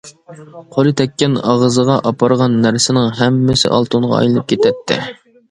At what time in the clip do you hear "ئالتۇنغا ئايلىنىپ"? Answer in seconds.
3.79-4.51